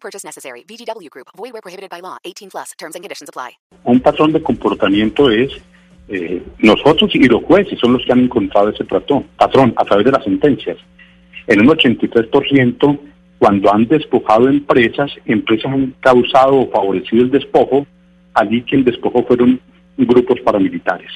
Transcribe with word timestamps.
Purchase 0.00 0.24
necessary. 0.24 0.64
VGW 0.64 1.10
Group. 1.10 1.28
Void 1.36 1.52
where 1.52 1.62
prohibited 1.62 1.90
by 1.90 2.00
law. 2.00 2.16
18 2.24 2.50
plus. 2.50 2.72
Terms 2.78 2.94
and 2.94 3.02
conditions 3.02 3.28
apply. 3.28 3.58
Un 3.84 4.00
patrón 4.00 4.32
de 4.32 4.42
comportamiento 4.42 5.30
es 5.30 5.50
eh, 6.08 6.42
nosotros 6.58 7.14
y 7.14 7.28
los 7.28 7.42
jueces 7.44 7.78
son 7.78 7.92
los 7.92 8.04
que 8.04 8.12
han 8.12 8.20
encontrado 8.20 8.70
ese 8.70 8.84
patrón, 8.84 9.26
patrón 9.36 9.74
a 9.76 9.84
través 9.84 10.06
de 10.06 10.12
las 10.12 10.24
sentencias. 10.24 10.78
En 11.46 11.60
un 11.60 11.68
83%, 11.68 12.98
cuando 13.38 13.72
han 13.72 13.86
despojado 13.86 14.48
empresas, 14.48 15.10
empresas 15.26 15.72
han 15.72 15.94
causado 16.00 16.60
o 16.60 16.70
favorecido 16.70 17.24
el 17.24 17.30
despojo, 17.30 17.86
allí 18.34 18.62
quien 18.62 18.84
despojó 18.84 19.22
fueron 19.24 19.60
grupos 19.98 20.40
paramilitares. 20.40 21.10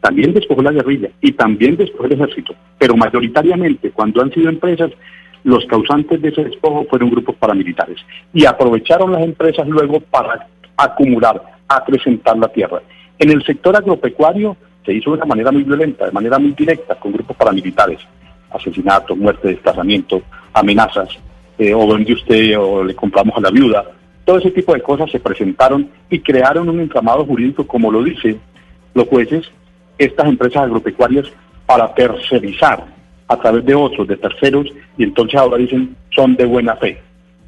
También 0.00 0.34
despojó 0.34 0.62
la 0.62 0.72
guerrilla 0.72 1.08
y 1.22 1.32
también 1.32 1.76
despojó 1.76 2.04
el 2.04 2.12
ejército, 2.12 2.54
pero 2.78 2.96
mayoritariamente 2.96 3.90
cuando 3.90 4.20
han 4.20 4.32
sido 4.32 4.50
empresas, 4.50 4.90
los 5.44 5.64
causantes 5.66 6.20
de 6.20 6.28
ese 6.30 6.44
despojo 6.44 6.86
fueron 6.88 7.10
grupos 7.10 7.36
paramilitares 7.36 7.98
y 8.32 8.46
aprovecharon 8.46 9.12
las 9.12 9.22
empresas 9.22 9.68
luego 9.68 10.00
para 10.00 10.46
acumular, 10.76 11.40
acrecentar 11.68 12.36
la 12.38 12.48
tierra. 12.48 12.80
En 13.18 13.30
el 13.30 13.44
sector 13.44 13.76
agropecuario 13.76 14.56
se 14.84 14.94
hizo 14.94 15.10
de 15.10 15.18
una 15.18 15.26
manera 15.26 15.52
muy 15.52 15.62
violenta, 15.62 16.06
de 16.06 16.12
manera 16.12 16.38
muy 16.38 16.52
directa, 16.52 16.94
con 16.94 17.12
grupos 17.12 17.36
paramilitares, 17.36 18.00
asesinatos, 18.50 19.16
muerte, 19.16 19.48
desplazamiento, 19.48 20.22
amenazas, 20.52 21.10
eh, 21.58 21.74
o 21.74 21.86
vende 21.86 22.14
usted 22.14 22.58
o 22.58 22.82
le 22.82 22.94
compramos 22.94 23.36
a 23.36 23.40
la 23.40 23.50
viuda. 23.50 23.84
Todo 24.24 24.38
ese 24.38 24.50
tipo 24.50 24.72
de 24.72 24.80
cosas 24.80 25.10
se 25.10 25.20
presentaron 25.20 25.88
y 26.08 26.20
crearon 26.20 26.68
un 26.70 26.80
entramado 26.80 27.24
jurídico, 27.26 27.66
como 27.66 27.92
lo 27.92 28.02
dicen 28.02 28.40
los 28.94 29.06
jueces, 29.08 29.50
estas 29.98 30.26
empresas 30.26 30.64
agropecuarias 30.64 31.26
para 31.66 31.92
tercerizar 31.94 32.93
a 33.34 33.40
través 33.40 33.64
de 33.64 33.74
otros, 33.74 34.08
de 34.08 34.16
terceros, 34.16 34.66
y 34.96 35.04
entonces 35.04 35.38
ahora 35.38 35.58
dicen 35.58 35.96
son 36.14 36.34
de 36.36 36.44
buena 36.44 36.76
fe. 36.76 37.00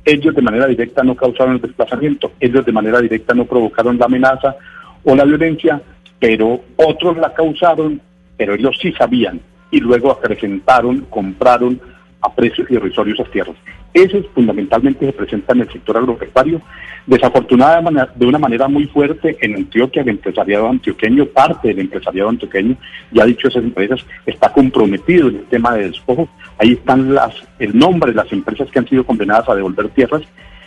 Ellos 0.05 0.35
de 0.35 0.43
manera 0.43 0.67
directa 0.67 1.03
no 1.03 1.15
causaron 1.15 1.55
el 1.55 1.61
desplazamiento, 1.61 2.33
ellos 2.39 2.65
de 2.65 2.73
manera 2.73 3.01
directa 3.01 3.35
no 3.35 3.45
provocaron 3.45 3.99
la 3.99 4.07
amenaza 4.07 4.57
o 5.05 5.15
la 5.15 5.25
violencia, 5.25 5.81
pero 6.19 6.61
otros 6.77 7.17
la 7.17 7.33
causaron, 7.33 8.01
pero 8.37 8.55
ellos 8.55 8.77
sí 8.81 8.93
sabían 8.93 9.41
y 9.71 9.81
luego 9.81 10.13
acrecentaron, 10.13 11.07
compraron 11.11 11.81
a 12.21 12.33
precios 12.35 12.71
irrisorios 12.71 13.19
esas 13.19 13.33
tierras. 13.33 13.57
Eso 13.97 14.23
fundamentalmente 14.35 15.07
se 15.07 15.13
presenta 15.15 15.55
en 15.55 15.63
el 15.63 15.73
sector 15.73 15.97
agropecuario, 15.97 16.61
desafortunadamente 17.07 18.03
de 18.15 18.27
una 18.27 18.39
manera 18.39 18.69
muy 18.69 18.85
fuerte 18.89 19.39
en 19.41 19.55
Antioquia, 19.57 20.03
el 20.03 20.11
empresariado 20.11 20.69
antioqueño, 20.69 21.25
parte 21.25 21.69
del 21.69 21.79
empresariado 21.79 22.29
antioqueño, 22.29 22.77
ya 23.11 23.23
ha 23.23 23.27
dicho 23.27 23.49
esas 23.49 23.65
empresas, 23.65 24.05
está 24.27 24.53
comprometido 24.53 25.31
en 25.31 25.37
el 25.37 25.45
tema 25.47 25.73
de 25.73 25.85
despojo, 25.85 26.29
ahí 26.59 26.73
están 26.73 27.15
las, 27.15 27.37
el 27.59 27.75
nombre 27.75 28.11
de 28.11 28.17
las 28.17 28.31
empresas 28.31 28.71
que 28.71 28.79
han 28.81 28.87
sido 28.87 29.03
condenadas 29.03 29.49
a 29.49 29.55
devolver 29.55 29.89
tierras, 29.89 30.21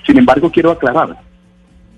sin 0.08 0.17
embargo 0.17 0.49
quiero 0.49 0.71
aclarar 0.71 1.16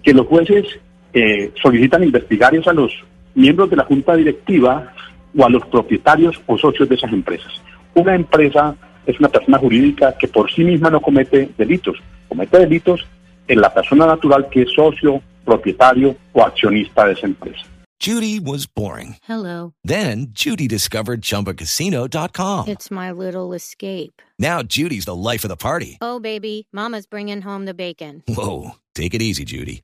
que 0.03 0.13
los 0.13 0.27
jueces 0.27 0.65
eh, 1.13 1.49
solicitan 1.63 2.03
investigar 2.03 2.51
a 2.65 2.73
los 2.73 2.91
miembros 3.35 3.69
de 3.69 3.77
la 3.77 3.85
junta 3.85 4.17
directiva 4.17 4.91
o 5.37 5.45
a 5.45 5.49
los 5.49 5.65
propietarios 5.67 6.41
o 6.45 6.57
socios 6.57 6.89
de 6.89 6.95
esas 6.95 7.13
empresas. 7.13 7.53
Una 7.93 8.15
empresa 8.15 8.75
es 9.05 9.19
una 9.19 9.29
persona 9.29 9.57
jurídica 9.57 10.15
que 10.17 10.27
por 10.27 10.51
sí 10.51 10.63
misma 10.63 10.89
no 10.89 11.01
comete 11.01 11.49
delitos, 11.57 11.97
comete 12.27 12.59
delitos 12.59 13.05
en 13.47 13.61
la 13.61 13.73
persona 13.73 14.05
natural 14.05 14.49
que 14.49 14.63
es 14.63 14.71
socio, 14.73 15.21
propietario 15.45 16.15
o 16.33 16.43
accionista 16.43 17.05
de 17.05 17.13
esa 17.13 17.27
empresa. 17.27 17.65
Judy 17.99 18.39
was 18.39 18.65
boring. 18.65 19.17
Hello. 19.21 19.73
Then 19.83 20.29
Judy 20.31 20.67
discovered 20.67 21.21
ChumbaCasino.com. 21.21 22.67
It's 22.67 22.89
my 22.89 23.11
little 23.11 23.53
escape. 23.53 24.23
Now 24.39 24.63
Judy's 24.63 25.05
the 25.05 25.15
life 25.15 25.43
of 25.43 25.49
the 25.49 25.55
party. 25.55 25.99
Oh, 26.01 26.19
baby, 26.19 26.67
Mama's 26.73 27.05
bringing 27.05 27.41
home 27.41 27.65
the 27.65 27.75
bacon. 27.75 28.23
Whoa, 28.27 28.71
take 28.95 29.13
it 29.13 29.21
easy, 29.21 29.45
Judy. 29.45 29.83